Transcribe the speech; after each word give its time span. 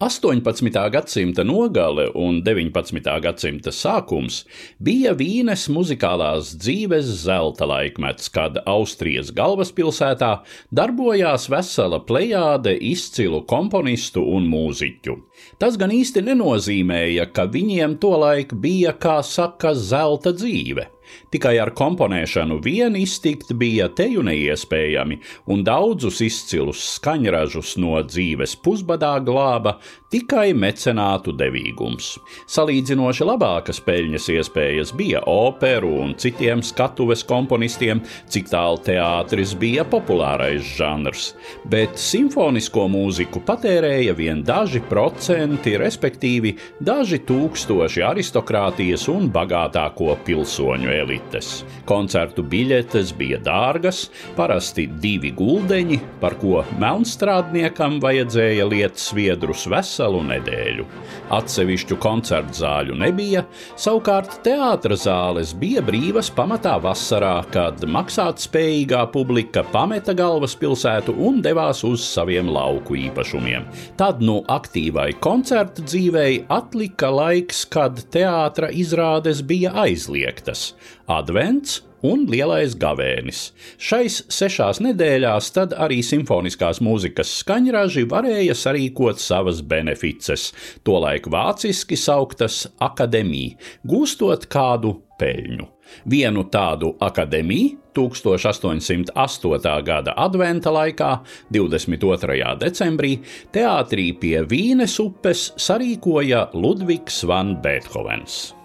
18. 0.00 0.90
gadsimta 0.90 1.42
nogale 1.42 2.04
un 2.14 2.36
19. 2.46 3.00
gadsimta 3.20 3.72
sākums 3.74 4.44
bija 4.78 5.10
Vīnes 5.18 5.64
muzikālās 5.74 6.52
dzīves 6.54 7.08
zelta 7.24 7.66
laikmets, 7.66 8.30
kad 8.30 8.60
Austrijas 8.62 9.32
galvaspilsētā 9.34 10.28
darbojās 10.70 11.48
vesela 11.50 11.98
plejāde 11.98 12.76
izcilu 12.78 13.40
komponistu 13.50 14.22
un 14.22 14.46
mūziķu. 14.52 15.16
Tas 15.58 15.74
gan 15.82 15.90
īsti 15.90 16.22
nenozīmēja, 16.28 17.26
ka 17.34 17.48
viņiem 17.50 17.98
tolaik 17.98 18.54
bija, 18.54 18.94
kā 18.94 19.18
saka, 19.26 19.74
zelta 19.74 20.30
dzīve. 20.30 20.86
Tikai 21.32 21.56
ar 21.62 21.74
komponēšanu 21.76 22.60
vien 22.64 22.96
iztikt 22.98 23.52
bija 23.58 23.88
teju 23.88 24.24
neiespējami, 24.26 25.20
un 25.52 25.64
daudzus 25.66 26.22
izcilus 26.24 26.82
skaņražus 26.96 27.76
no 27.82 27.98
dzīves 28.04 28.56
pusbadā 28.64 29.16
glāba 29.24 29.78
tikai 30.12 30.54
mecenātu 30.56 31.34
devīgums. 31.36 32.14
Salīdzinoši 32.48 33.26
labākas 33.28 33.80
peļņas 33.84 34.28
iespējas 34.32 34.92
bija 34.96 35.20
operu 35.28 35.90
un 36.02 36.14
citiem 36.20 36.62
skatuves 36.64 37.24
komponistiem, 37.28 38.00
cik 38.32 38.48
tālu 38.52 38.80
teātris 38.86 39.54
bija 39.58 39.84
populārais 39.88 40.64
žanrs, 40.78 41.32
bet 41.68 42.00
simfonisko 42.00 42.86
mūziku 42.92 43.42
patērēja 43.44 44.16
vien 44.16 44.42
daži 44.46 44.80
procenti, 44.88 45.76
respektīvi 45.80 46.54
daži 46.80 47.20
tūkstoši 47.28 48.04
aristokrātijas 48.08 49.08
un 49.12 49.28
bagātāko 49.34 50.16
pilsoņu 50.24 50.92
elites. 51.02 51.62
Koncertu 51.88 52.44
biļetes 52.44 53.14
bija 53.18 53.38
dārgas, 53.44 54.06
parasti 54.36 54.86
divi 55.02 55.32
guldeņi, 55.36 55.98
par 56.22 56.36
ko 56.40 56.62
melnstrādniekam 56.80 57.98
vajadzēja 58.02 58.66
liet 58.68 59.00
sviedrus 59.00 59.66
veselu 59.70 60.22
nedēļu. 60.32 60.86
Atsevišķu 61.34 61.98
koncertu 62.02 62.60
zāļu 62.62 62.96
nebija, 62.98 63.44
savukārt 63.78 64.38
teātras 64.46 65.06
zāles 65.08 65.54
bija 65.58 65.82
brīvas 65.84 66.30
pamatā 66.34 66.76
vasarā, 66.82 67.36
kad 67.52 67.84
maksātspējīgā 67.88 69.04
publika 69.14 69.64
pameta 69.72 70.14
galvaspilsētu 70.18 71.14
un 71.28 71.42
devās 71.44 71.84
uz 71.86 72.04
saviem 72.04 72.50
lauku 72.52 72.98
īpašumiem. 73.08 73.68
Tad 74.00 74.22
nu 74.24 74.40
aktīvai 74.48 75.10
koncertu 75.22 75.84
dzīvei 75.86 76.44
atlika 76.52 77.10
laiks, 77.12 77.64
kad 77.72 78.00
teātra 78.12 78.72
izrādes 78.74 79.42
bija 79.46 79.74
aizliegtas 79.84 80.72
advents 81.06 81.82
un 82.06 82.26
lielais 82.30 82.74
gavēnis. 82.78 83.48
Šais 83.78 84.20
sešās 84.32 84.80
nedēļās 84.84 85.50
tad 85.56 85.74
arī 85.74 86.00
simfoniskās 86.04 86.82
mūzikas 86.84 87.32
skaņraži 87.42 88.06
varēja 88.10 88.56
sarīkot 88.58 89.20
savas 89.22 89.62
benefices, 89.62 90.52
tolaik 90.86 91.28
vāciski 91.32 91.98
sauktas 91.98 92.66
akadēmija, 92.78 93.58
gūstot 93.88 94.46
kādu 94.52 94.98
peļņu. 95.18 95.66
Vienu 96.04 96.42
tādu 96.52 96.92
akadēmiju 97.00 97.78
1808. 97.96 99.72
gada 99.86 100.14
adventa 100.20 100.70
laikā, 100.70 101.10
22. 101.50 102.52
decembrī, 102.60 103.16
teātrī 103.54 104.12
pie 104.20 104.44
Vīnes 104.44 104.98
upes 105.02 105.48
sarīkoja 105.56 106.50
Ludvigs 106.54 107.24
van 107.26 107.56
Beethovens. 107.64 108.57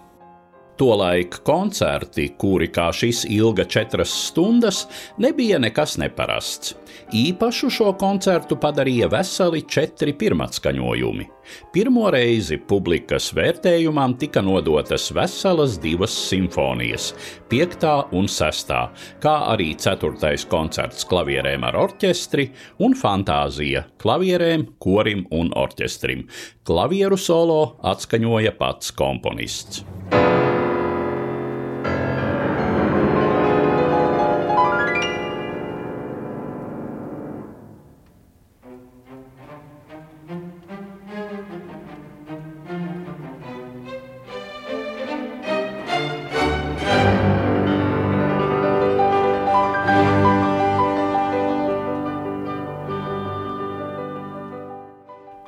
Tolaik 0.76 1.36
koncerti, 1.46 2.32
kuri 2.38 2.66
kā 2.74 2.88
šis 2.90 3.22
ilga 3.30 3.62
četras 3.70 4.10
stundas, 4.26 4.84
nebija 5.22 5.60
nekas 5.62 5.94
neparasts. 6.02 6.74
Īpašu 7.14 7.70
šo 7.70 7.92
koncertu 7.98 8.56
padarīja 8.58 9.06
veseli 9.12 9.62
četri 9.70 10.14
pirmatskaņojumi. 10.18 11.28
Pirmo 11.72 12.08
reizi 12.10 12.56
publikas 12.58 13.28
vērtējumam 13.36 14.16
tika 14.18 14.42
nodotas 14.42 15.10
veselas 15.14 15.76
divas 15.82 16.14
simfonijas, 16.30 17.10
piektā 17.52 17.94
un 18.16 18.26
sestā, 18.30 18.88
kā 19.22 19.34
arī 19.52 19.74
ceturtais 19.78 20.46
koncerts 20.50 21.06
klavierēm 21.10 21.66
ar 21.68 21.78
orķestri 21.84 22.48
un 22.82 22.96
fantāzija 22.98 23.84
klavierēm, 24.02 24.72
korim 24.82 25.26
un 25.30 25.52
orķestrim. 25.54 26.26
Klavieru 26.64 27.20
solo 27.20 27.76
atskaņoja 27.84 28.56
pats 28.58 28.94
komponists. 28.96 29.84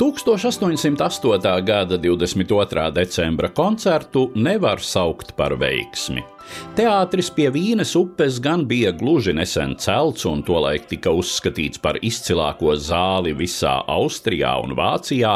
1808. 0.07 1.63
gada 1.63 1.99
22. 1.99 2.91
decembra 2.91 3.49
koncertu 3.49 4.31
nevar 4.35 4.81
saukt 4.81 5.37
par 5.37 5.57
veiksmi. 5.59 6.23
Teātris 6.77 7.31
pie 7.33 7.47
Vīnes 7.51 7.95
upes 7.99 8.37
gan 8.45 8.67
bija 8.69 8.93
gluži 8.95 9.33
nesen 9.37 9.73
celts 9.81 10.27
un 10.29 10.43
tolaik 10.47 10.85
tika 10.91 11.11
uzskatīts 11.17 11.81
par 11.83 11.97
izcilāko 12.05 12.75
zāli 12.79 13.33
visā 13.37 13.73
Austrijā 13.91 14.53
un 14.63 14.75
Vācijā, 14.79 15.33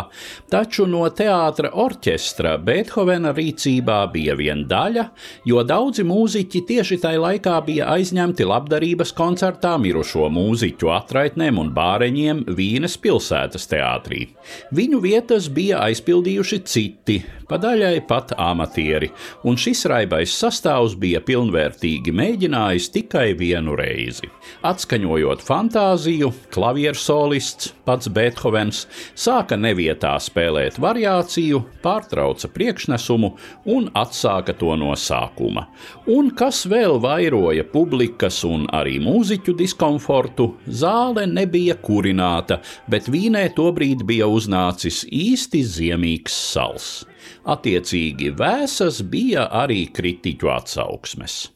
taču 0.52 0.86
no 0.90 1.02
teātra 1.16 1.72
orķestra 1.84 2.56
Beethovena 2.62 3.32
rīcībā 3.36 3.98
bija 4.12 4.36
viena 4.38 4.66
daļa, 4.70 5.06
jo 5.48 5.64
daudzi 5.66 6.04
mūziķi 6.06 6.62
tieši 6.68 7.00
tajā 7.06 7.22
laikā 7.24 7.56
bija 7.66 7.88
aizņemti 7.96 8.46
labdarības 8.46 9.14
koncertā 9.16 9.76
mirušo 9.80 10.28
mūziķu 10.36 10.92
atraitnēm 11.00 11.58
un 11.64 11.72
bāreņiem 11.74 12.44
Vīnes 12.52 12.98
pilsētas 13.00 13.66
teātrī. 13.72 14.26
Viņu 14.74 15.00
vietas 15.02 15.48
bija 15.52 15.80
aizpildījuši 15.88 16.58
citi, 16.68 17.18
pa 17.50 17.58
daļai 17.58 18.04
pat 18.06 18.34
amatieri, 18.38 19.10
un 19.42 19.58
šis 19.58 19.82
raibais 19.90 20.32
sastāvs 20.38 20.94
bija 21.00 21.18
pilnvērtīgi 21.26 22.12
mēģinājis 22.14 22.90
tikai 22.94 23.32
vienu 23.38 23.74
reizi. 23.78 24.30
Atskaņojot 24.66 25.42
fantāziju, 25.42 26.30
klaviersolists, 26.54 27.72
pats 27.88 28.10
Beethovens, 28.14 28.84
sāka 29.18 29.58
nevietā 29.58 30.12
spēlēt 30.22 30.78
variāciju, 30.82 31.64
pārtrauca 31.82 32.50
priekšnesumu 32.54 33.32
un 33.74 33.90
atsāka 33.98 34.54
to 34.54 34.76
no 34.78 34.94
sākuma. 34.94 35.66
Un 36.10 36.30
kas 36.38 36.62
vēl 36.70 37.00
vairoja 37.02 37.66
publikas 37.66 38.44
un 38.46 38.68
arī 38.76 39.00
mūziķu 39.02 39.56
diskomfortu, 39.58 40.52
zāle 40.66 41.26
nebija 41.26 41.74
kurināta, 41.82 42.60
bet 42.90 43.10
vīnē 43.10 43.48
tobrīd 43.56 44.06
bija 44.06 44.30
uznācis 44.50 45.04
īsti 45.06 45.62
ziemīgs 45.62 46.34
sals. 46.34 47.06
Attiecīgi 47.46 48.32
vēsas 48.34 49.02
bija 49.02 49.46
arī 49.46 49.86
kritiķu 49.94 50.50
atsauksmes. 50.50 51.50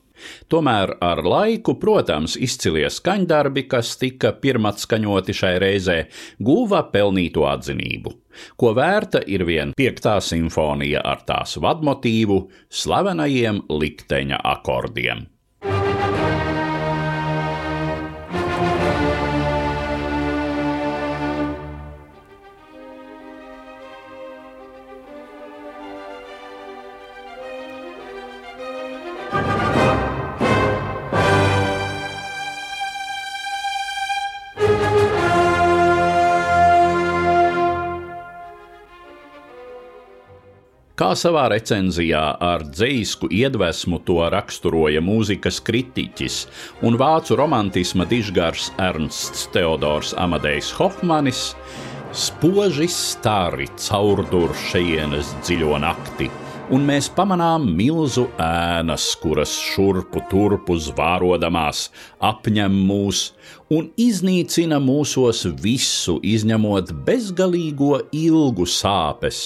Tomēr 0.49 0.95
ar 1.03 1.21
laiku, 1.27 1.75
protams, 1.77 2.37
izcilie 2.39 2.89
skaņdarbi, 2.89 3.67
kas 3.69 3.97
tika 3.99 4.33
pirmatskaņoti 4.33 5.35
šai 5.35 5.59
reizē, 5.59 5.99
guva 6.41 6.85
pelnīto 6.89 7.45
atzinību, 7.45 8.15
ko 8.57 8.73
vērta 8.73 9.21
ir 9.27 9.45
vien 9.45 9.75
piektā 9.77 10.17
simfonija 10.23 11.03
ar 11.05 11.27
tās 11.27 11.59
vadmotīvu, 11.61 12.41
slavenajiem 12.71 13.67
likteņa 13.69 14.41
akordiem. 14.55 15.27
Kā 40.95 41.09
savā 41.19 41.49
recenzijā 41.51 42.21
ar 42.39 42.63
dzīsku 42.71 43.27
iedvesmu 43.35 43.97
to 44.07 44.21
raksturoja 44.31 45.01
mūzikas 45.03 45.57
kritiķis 45.67 46.37
un 46.87 46.95
vācu 47.01 47.35
romantisma 47.41 48.05
dižgars 48.07 48.69
Ernsts 48.79 49.49
Teodors 49.51 50.13
Amadejs 50.23 50.69
Hofmanis, 50.79 51.41
spoži 52.15 52.87
stāri 52.87 53.67
caurdur 53.75 54.55
šejienes 54.69 55.33
dziļo 55.41 55.81
nakti, 55.83 56.29
un 56.71 56.87
mēs 56.87 57.11
pamanām 57.19 57.67
milzu 57.75 58.29
ēnas, 58.47 59.09
kuras 59.19 59.57
šurpu 59.73 60.23
turpu 60.31 60.79
zvārodamās 60.79 61.89
apņem 62.31 62.79
mūs 62.87 63.25
un 63.75 63.91
iznīcina 63.99 64.79
mūsos 64.79 65.43
visu, 65.59 66.21
izņemot 66.23 66.95
bezgalīgo 67.11 67.99
ilgu 68.15 68.71
sāpes 68.79 69.43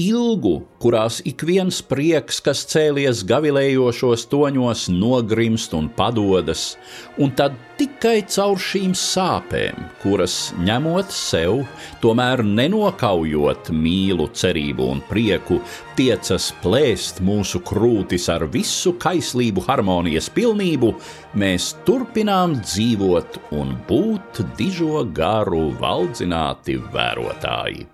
ilgu, 0.00 0.62
kurās 0.82 1.20
ik 1.26 1.44
viens 1.46 1.80
prieks, 1.86 2.40
kas 2.44 2.64
cēlies 2.70 3.22
gavilējošos 3.28 4.26
toņos, 4.32 4.88
nogrimst 4.92 5.74
un 5.76 5.88
padodas, 5.94 6.74
un 7.18 7.30
tad 7.38 7.54
tikai 7.78 8.20
caur 8.30 8.58
šīm 8.60 8.92
sāpēm, 8.98 9.78
kuras 10.02 10.52
ņemot 10.66 11.14
sev, 11.14 11.62
tomēr 12.02 12.42
nenokaujot 12.46 13.70
mīlu, 13.74 14.28
cerību 14.34 14.90
un 14.96 15.02
prieku, 15.08 15.60
tiecas 15.98 16.50
plēst 16.62 17.22
mūsu 17.24 17.62
krūtis 17.66 18.28
ar 18.34 18.46
visu 18.50 18.94
kaislību, 19.02 19.64
harmonijas 19.68 20.30
pilnību, 20.34 20.94
mēs 21.38 21.72
turpinām 21.86 22.58
dzīvot 22.62 23.40
un 23.58 23.74
būt 23.88 24.44
dižo 24.58 25.06
garu 25.14 25.68
valdzināti 25.80 26.80
vērotāji. 26.94 27.93